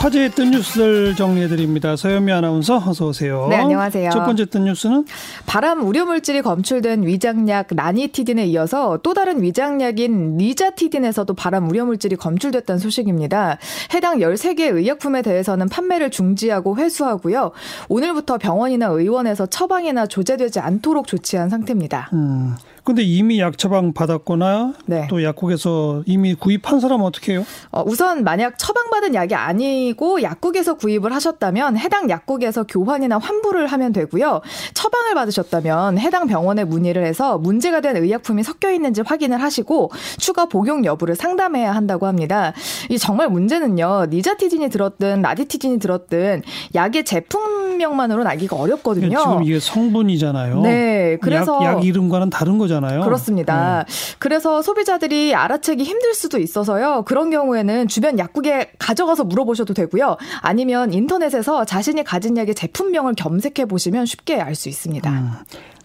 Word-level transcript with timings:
화제의 0.00 0.30
뜬 0.30 0.50
뉴스들 0.50 1.14
정리해드립니다. 1.14 1.94
서현미 1.94 2.32
아나운서 2.32 2.76
어서 2.78 3.08
오세요. 3.08 3.48
네, 3.50 3.56
안녕하세요. 3.56 4.08
첫 4.08 4.24
번째 4.24 4.46
뜬 4.46 4.64
뉴스는 4.64 5.04
바람 5.44 5.86
우려 5.86 6.06
물질이 6.06 6.40
검출된 6.40 7.06
위장약 7.06 7.66
나니티딘에 7.74 8.46
이어서 8.46 8.98
또 9.02 9.12
다른 9.12 9.42
위장약인 9.42 10.38
니자티딘에서도 10.38 11.34
바람 11.34 11.68
우려 11.68 11.84
물질이 11.84 12.16
검출됐다는 12.16 12.78
소식입니다. 12.78 13.58
해당 13.92 14.20
13개 14.20 14.74
의약품에 14.74 15.20
대해서는 15.20 15.68
판매를 15.68 16.10
중지하고 16.10 16.78
회수하고요. 16.78 17.50
오늘부터 17.90 18.38
병원이나 18.38 18.86
의원에서 18.86 19.44
처방이나 19.44 20.06
조제되지 20.06 20.60
않도록 20.60 21.08
조치한 21.08 21.50
상태입니다. 21.50 22.08
음. 22.14 22.56
근데 22.84 23.02
이미 23.02 23.40
약 23.40 23.58
처방 23.58 23.92
받았거나 23.92 24.74
네. 24.86 25.06
또 25.08 25.22
약국에서 25.22 26.02
이미 26.06 26.34
구입한 26.34 26.80
사람은 26.80 27.04
어떻게 27.04 27.32
해요? 27.32 27.44
어, 27.70 27.82
우선 27.86 28.24
만약 28.24 28.58
처방받은 28.58 29.14
약이 29.14 29.34
아니고 29.34 30.22
약국에서 30.22 30.74
구입을 30.74 31.14
하셨다면 31.14 31.76
해당 31.76 32.08
약국에서 32.08 32.64
교환이나 32.64 33.18
환불을 33.18 33.66
하면 33.66 33.92
되고요. 33.92 34.40
처방을 34.74 35.14
받으셨다면 35.14 35.98
해당 35.98 36.26
병원에 36.26 36.64
문의를 36.64 37.04
해서 37.04 37.38
문제가 37.38 37.80
된 37.80 37.96
의약품이 37.96 38.42
섞여 38.42 38.70
있는지 38.70 39.02
확인을 39.02 39.42
하시고 39.42 39.90
추가 40.18 40.46
복용 40.46 40.84
여부를 40.84 41.16
상담해야 41.16 41.72
한다고 41.72 42.06
합니다. 42.06 42.52
이 42.88 42.98
정말 42.98 43.28
문제는요. 43.28 44.06
니자티딘이 44.10 44.70
들었든 44.70 45.20
나디티딘이 45.20 45.78
들었든 45.78 46.42
약의 46.74 47.04
제품명만으로는 47.04 48.26
알기가 48.26 48.56
어렵거든요. 48.56 49.18
지금 49.18 49.44
이게 49.44 49.60
성분이잖아요. 49.60 50.60
네. 50.62 51.18
그래서 51.20 51.60
약, 51.62 51.76
약 51.76 51.84
이름과는 51.84 52.30
다른 52.30 52.58
거죠. 52.58 52.69
거잖아요. 52.70 53.02
그렇습니다. 53.02 53.84
네. 53.86 53.92
그래서 54.18 54.62
소비자들이 54.62 55.34
알아채기 55.34 55.82
힘들 55.82 56.14
수도 56.14 56.38
있어서요. 56.38 57.02
그런 57.06 57.30
경우에는 57.30 57.88
주변 57.88 58.18
약국에 58.18 58.72
가져가서 58.78 59.24
물어보셔도 59.24 59.74
되고요. 59.74 60.16
아니면 60.40 60.92
인터넷에서 60.92 61.64
자신이 61.64 62.04
가진 62.04 62.36
약의 62.36 62.54
제품명을 62.54 63.14
검색해 63.18 63.66
보시면 63.66 64.06
쉽게 64.06 64.40
알 64.40 64.54
수 64.60 64.68
있습니다. 64.68 65.10
음. 65.10 65.30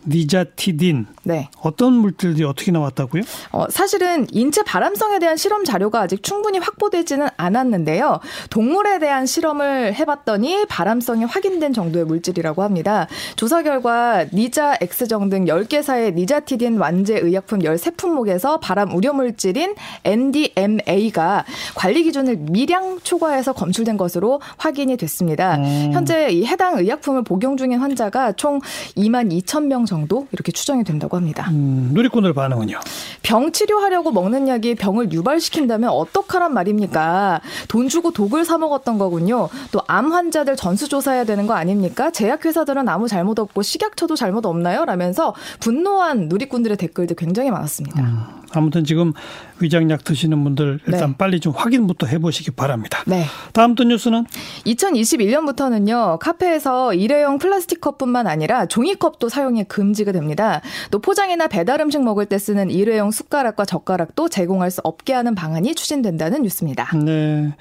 니자티딘. 0.08 1.08
네. 1.23 1.50
어떤 1.61 1.94
물질들이 1.94 2.45
어떻게 2.45 2.72
나왔다고요? 2.72 3.23
어, 3.52 3.66
사실은 3.70 4.28
인체 4.31 4.64
발암성에 4.64 5.20
대한 5.20 5.38
실험 5.38 5.64
자료가 5.64 6.02
아직 6.02 6.22
충분히 6.22 6.59
확보되지는 6.59 7.28
않았는데요. 7.36 8.20
동물에 8.50 9.00
대한 9.00 9.26
실험을 9.26 9.95
해봤더니 9.95 10.66
발암성이 10.67 11.26
확인된 11.26 11.73
정도의 11.73 12.06
물질이라고 12.06 12.61
합니다. 12.64 13.08
조사 13.36 13.64
결과 13.64 14.26
니자 14.31 14.78
X정 14.81 15.30
등 15.30 15.45
10개사의 15.45 16.14
니자티딘 16.14 16.78
완제 16.78 17.17
의약품 17.17 17.59
13품목에서 17.59 18.59
발암 18.61 18.94
우려 18.94 19.14
물질인 19.14 19.73
NDMA가 20.03 21.45
관리 21.73 22.03
기준을 22.03 22.38
미량 22.38 23.00
초과해서 23.02 23.53
검출된 23.53 23.98
것으로 23.98 24.42
확인이 24.58 24.95
됐습니다. 24.98 25.56
음. 25.58 25.89
현재 25.92 26.30
이 26.30 26.45
해당 26.45 26.78
의약품을 26.78 27.23
복용 27.23 27.58
중인 27.58 27.80
환자가 27.80 28.33
총 28.33 28.59
2만 28.95 29.31
2천 29.42 29.66
명 29.66 29.86
정도 29.86 29.94
정도 29.95 30.27
이렇게 30.33 30.51
추정이 30.51 30.83
된다고 30.83 31.15
합니다. 31.15 31.47
음, 31.51 31.91
누리꾼들 31.93 32.33
반응은요? 32.33 32.79
병 33.23 33.51
치료하려고 33.53 34.11
먹는 34.11 34.47
약이 34.49 34.75
병을 34.75 35.11
유발시킨다면 35.13 35.89
어떡하란 35.89 36.53
말입니까? 36.53 37.39
돈 37.69 37.87
주고 37.87 38.11
독을 38.11 38.43
사 38.43 38.57
먹었던 38.57 38.97
거군요. 38.97 39.47
또 39.71 39.81
암 39.87 40.11
환자들 40.11 40.55
전수조사해야 40.57 41.23
되는 41.25 41.45
거 41.47 41.53
아닙니까? 41.53 42.09
제약회사들은 42.11 42.89
아무 42.89 43.07
잘못 43.07 43.39
없고 43.39 43.61
식약처도 43.61 44.15
잘못 44.15 44.45
없나요? 44.45 44.83
라면서 44.83 45.33
분노한 45.61 46.27
누리꾼들의 46.27 46.75
댓글도 46.77 47.15
굉장히 47.15 47.52
많았습니다. 47.52 48.02
음, 48.02 48.17
아무튼 48.51 48.83
지금 48.83 49.13
위장약 49.59 50.03
드시는 50.03 50.43
분들 50.43 50.79
일단 50.88 51.11
네. 51.11 51.15
빨리 51.17 51.39
좀 51.39 51.53
확인부터 51.55 52.07
해보시기 52.07 52.52
바랍니다. 52.52 53.03
네. 53.05 53.23
다음 53.53 53.75
또 53.75 53.83
뉴스는 53.83 54.25
2021년부터는요 54.65 56.19
카페에서 56.19 56.93
일회용 56.93 57.37
플라스틱 57.37 57.81
컵뿐만 57.81 58.27
아니라 58.27 58.65
종이컵도 58.65 59.29
사용이 59.29 59.63
금지가 59.65 60.11
됩니다. 60.11 60.61
또 60.91 60.99
포장이나 60.99 61.47
배달 61.47 61.81
음식 61.81 62.03
먹을 62.03 62.25
때 62.25 62.37
쓰는 62.37 62.70
일회용 62.70 63.11
숟가락과 63.11 63.65
젓가락도 63.65 64.30
제공할 64.30 64.71
수 64.71 64.81
없게 64.83 65.14
하는 65.14 65.36
방안이 65.36 65.75
추진된다는 65.75 66.43
뉴스입니다. 66.43 66.91
네. 66.97 67.55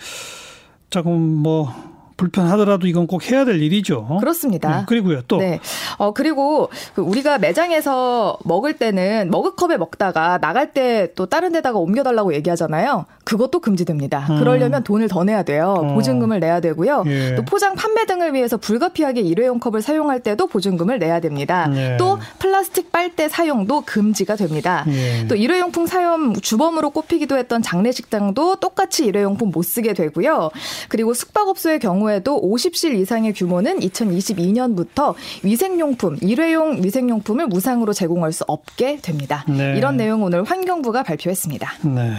조금 0.90 1.20
뭐 1.20 1.93
불편하더라도 2.16 2.86
이건 2.86 3.06
꼭 3.06 3.30
해야 3.30 3.44
될 3.44 3.62
일이죠. 3.62 4.18
그렇습니다. 4.20 4.78
네, 4.80 4.84
그리고요 4.86 5.22
또. 5.28 5.38
네. 5.38 5.60
어 5.98 6.12
그리고 6.12 6.70
그 6.94 7.02
우리가 7.02 7.38
매장에서 7.38 8.38
먹을 8.44 8.74
때는 8.74 9.30
머그컵에 9.30 9.76
먹다가 9.76 10.38
나갈 10.38 10.72
때 10.72 11.04
또 11.14 11.26
다른 11.26 11.52
데다가 11.52 11.78
옮겨달라고 11.78 12.34
얘기하잖아요. 12.34 13.06
그것도 13.24 13.60
금지됩니다. 13.60 14.26
음. 14.30 14.38
그러려면 14.38 14.84
돈을 14.84 15.08
더 15.08 15.24
내야 15.24 15.42
돼요. 15.42 15.74
어. 15.78 15.94
보증금을 15.94 16.40
내야 16.40 16.60
되고요. 16.60 17.04
예. 17.06 17.34
또 17.36 17.42
포장 17.44 17.74
판매 17.74 18.04
등을 18.06 18.34
위해서 18.34 18.56
불가피하게 18.56 19.20
일회용 19.22 19.58
컵을 19.58 19.82
사용할 19.82 20.20
때도 20.20 20.46
보증금을 20.46 20.98
내야 20.98 21.20
됩니다. 21.20 21.70
예. 21.74 21.96
또 21.98 22.18
플라스틱 22.38 22.92
빨대 22.92 23.28
사용도 23.28 23.82
금지가 23.82 24.36
됩니다. 24.36 24.84
예. 24.88 25.26
또 25.26 25.34
일회용품 25.36 25.86
사용 25.86 26.34
주범으로 26.34 26.90
꼽히기도 26.90 27.36
했던 27.38 27.62
장례식장도 27.62 28.56
똑같이 28.56 29.06
일회용품 29.06 29.50
못 29.50 29.62
쓰게 29.62 29.94
되고요. 29.94 30.50
그리고 30.88 31.14
숙박업소의 31.14 31.78
경우 31.78 32.03
경우에도 32.04 32.40
50실 32.40 32.94
이상의 33.00 33.32
규모는 33.32 33.80
2022년부터 33.80 35.14
위생용품, 35.42 36.18
일회용 36.20 36.82
위생용품을 36.82 37.46
무상으로 37.48 37.92
제공할 37.92 38.32
수 38.32 38.44
없게 38.46 38.98
됩니다. 39.02 39.44
네. 39.48 39.74
이런 39.76 39.96
내용 39.96 40.22
오늘 40.22 40.44
환경부가 40.44 41.02
발표했습니다. 41.02 41.72
네. 41.82 42.12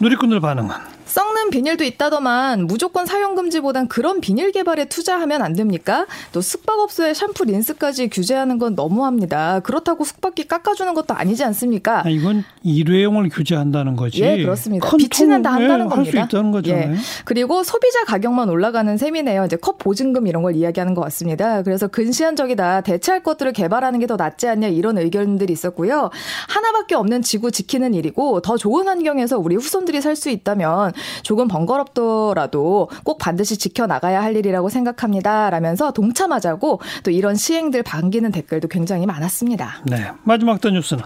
누리꾼들 0.00 0.40
반응은? 0.40 0.74
썩는 1.04 1.50
비닐도 1.50 1.84
있다더만 1.84 2.66
무조건 2.66 3.04
사용 3.04 3.34
금지보단 3.34 3.86
그런 3.88 4.20
비닐 4.22 4.50
개발에 4.50 4.86
투자하면 4.86 5.42
안 5.42 5.52
됩니까? 5.52 6.06
또 6.32 6.40
숙박업소에 6.40 7.12
샴푸 7.12 7.44
린스까지 7.44 8.08
규제하는 8.08 8.58
건 8.58 8.74
너무합니다. 8.74 9.60
그렇다고 9.60 10.04
숙박비 10.04 10.48
깎아주는 10.48 10.94
것도 10.94 11.12
아니지 11.12 11.44
않습니까? 11.44 12.02
아, 12.06 12.08
이건 12.08 12.44
일회용을 12.62 13.28
규제한다는 13.28 13.94
거지. 13.96 14.22
예, 14.22 14.38
그렇습니다. 14.42 14.88
빛이는 14.96 15.42
다 15.42 15.52
한다는 15.52 15.88
겁니다. 15.88 16.18
할 16.18 16.22
수 16.22 16.26
있다는 16.34 16.50
거죠. 16.50 16.70
예. 16.70 16.94
그리고 17.26 17.62
소비자 17.62 18.04
가격만 18.04 18.48
올라가는 18.48 18.96
셈 18.96 19.11
이네요. 19.16 19.44
이제 19.46 19.56
컵 19.56 19.78
보증금 19.78 20.26
이런 20.26 20.42
걸 20.42 20.54
이야기하는 20.54 20.94
것 20.94 21.00
같습니다. 21.02 21.62
그래서 21.62 21.88
근시안적이다. 21.88 22.82
대체할 22.82 23.22
것들을 23.22 23.52
개발하는 23.52 23.98
게 23.98 24.06
더 24.06 24.16
낫지 24.16 24.48
않냐 24.48 24.68
이런 24.68 24.98
의견들이 24.98 25.52
있었고요. 25.52 26.10
하나밖에 26.48 26.94
없는 26.96 27.22
지구 27.22 27.50
지키는 27.50 27.94
일이고 27.94 28.40
더 28.40 28.56
좋은 28.56 28.88
환경에서 28.88 29.38
우리 29.38 29.56
후손들이 29.56 30.00
살 30.00 30.16
수 30.16 30.28
있다면 30.28 30.92
조금 31.22 31.48
번거롭더라도 31.48 32.88
꼭 33.04 33.18
반드시 33.18 33.56
지켜나가야 33.56 34.22
할 34.22 34.36
일이라고 34.36 34.68
생각합니다. 34.68 35.50
라면서 35.50 35.92
동참하자고 35.92 36.80
또 37.04 37.10
이런 37.10 37.34
시행들 37.34 37.82
반기는 37.82 38.30
댓글도 38.30 38.68
굉장히 38.68 39.06
많았습니다. 39.06 39.82
네. 39.84 40.10
마지막 40.24 40.60
또 40.60 40.70
뉴스는 40.70 41.02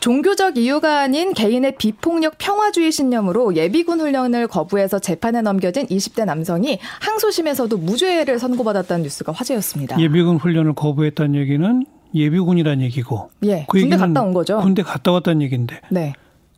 종교적 0.00 0.56
이유가 0.58 1.00
아닌 1.00 1.32
개인의 1.32 1.76
비폭력 1.76 2.34
평화주의 2.38 2.92
신념으로 2.92 3.56
예비군 3.56 4.00
훈련을 4.00 4.48
거부해서 4.48 4.98
재판에 4.98 5.40
넘겨진 5.40 5.86
20대 5.86 6.24
남성이 6.26 6.78
항소심 7.00 7.43
에서도 7.48 7.78
무죄를 7.78 8.38
선고받았다는 8.38 9.02
뉴스가 9.04 9.32
화제였습니다. 9.32 9.98
예비군 10.00 10.36
훈련을 10.36 10.74
거부했다는 10.74 11.34
얘기는 11.36 11.86
예비군이란 12.14 12.80
얘기고. 12.82 13.30
예. 13.44 13.66
그 13.68 13.80
군대 13.80 13.96
갔다 13.96 14.22
온 14.22 14.32
거죠. 14.32 14.58
군대 14.60 14.82
갔다 14.82 15.12
왔다는 15.12 15.42
얘기인데. 15.42 15.80
네. 15.90 16.12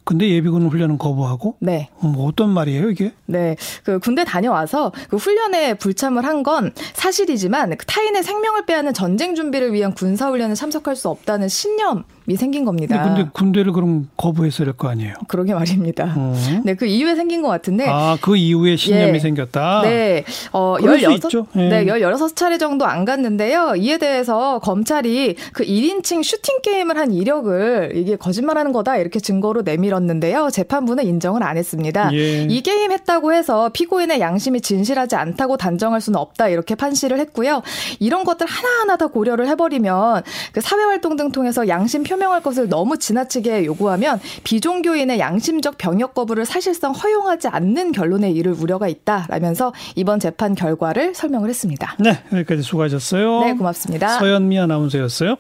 근데 0.05 0.29
예비군 0.29 0.69
훈련은 0.69 0.99
거부하고? 0.99 1.57
네. 1.61 1.89
뭐 1.99 2.27
어떤 2.29 2.51
말이에요, 2.51 2.91
이게? 2.91 3.13
네. 3.27 3.57
그 3.83 3.99
군대 3.99 4.23
다녀와서 4.25 4.93
그 5.09 5.17
훈련에 5.17 5.75
불참을 5.75 6.25
한 6.25 6.43
건 6.45 6.73
사실이지만 6.95 7.77
그 7.77 7.87
타인의 7.87 8.23
생명을 8.23 8.67
빼앗는 8.67 8.95
전쟁 8.95 9.35
준비를 9.35 9.73
위한 9.73 9.95
군사 9.95 10.29
훈련에 10.29 10.55
참석할 10.55 10.95
수 10.95 11.09
없다는 11.09 11.49
신념 11.49 12.05
이 12.29 12.35
생긴 12.35 12.65
겁니다. 12.65 13.03
근데 13.05 13.29
군대를 13.33 13.73
그럼 13.73 14.09
거부했어야 14.17 14.65
될거 14.67 14.89
아니에요? 14.89 15.15
그러게 15.29 15.55
말입니다. 15.55 16.13
어. 16.17 16.35
네, 16.65 16.75
그 16.75 16.87
이후에 16.87 17.15
생긴 17.15 17.41
것 17.41 17.49
같은데. 17.49 17.87
아, 17.89 18.19
그 18.21 18.37
이후에 18.37 18.75
신념이 18.77 19.15
예. 19.15 19.19
생겼다? 19.21 19.83
네. 19.83 20.25
어, 20.53 20.77
16, 20.81 21.47
예. 21.57 21.69
네, 21.69 21.85
16차례 21.85 22.59
정도 22.59 22.85
안 22.85 23.05
갔는데요. 23.05 23.75
이에 23.77 23.99
대해서 23.99 24.59
검찰이 24.59 25.37
그 25.53 25.65
1인칭 25.65 26.25
슈팅 26.25 26.61
게임을 26.63 26.99
한 26.99 27.13
이력을 27.13 27.93
이게 27.95 28.17
거짓말하는 28.17 28.73
거다 28.73 28.97
이렇게 28.97 29.21
증거로 29.21 29.63
내밀었는데요. 29.63 30.51
재판부는 30.51 31.05
인정을 31.07 31.45
안 31.45 31.57
했습니다. 31.57 32.11
예. 32.13 32.43
이 32.43 32.61
게임 32.63 32.91
했다고 32.91 33.35
해서 33.35 33.69
피고인의 33.73 34.21
양심이 34.21 34.61
진실하지 34.61 35.15
않다고 35.15 35.57
단정할 35.57 36.01
수는 36.01 36.19
없다 36.19 36.49
이렇게 36.49 36.75
판시를 36.75 37.21
했고요. 37.21 37.63
이런 38.01 38.25
것들 38.25 38.47
하나하나 38.49 38.97
다 38.97 39.07
고려를 39.07 39.47
해버리면 39.49 40.25
그 40.53 40.61
사회활동 40.61 41.17
등 41.17 41.31
통해서 41.31 41.69
양심 41.69 42.03
표 42.03 42.16
표명할 42.17 42.43
것을 42.43 42.69
너무 42.69 42.97
지나치게 42.97 43.67
요구하면 43.67 44.19
비종교인의 44.45 45.19
양심적 45.19 45.77
병역 45.77 46.15
거부를 46.15 46.47
사실상 46.47 46.93
허용하지 46.93 47.49
않는 47.49 47.93
결론에 47.93 48.31
이를 48.31 48.53
우려가 48.53 48.89
있다라면서 48.89 49.75
이번 49.95 50.19
재판 50.19 50.55
결과를 50.55 51.15
설명을 51.15 51.51
했습니다. 51.51 51.95
네, 52.01 52.19
여기까지 52.33 52.63
수고하셨어요. 52.63 53.41
네, 53.41 53.55
고맙습니다. 53.55 54.19
서현미 54.19 54.59
아나운서였어요. 54.59 55.37